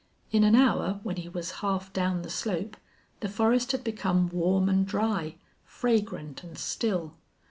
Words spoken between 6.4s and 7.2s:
and still.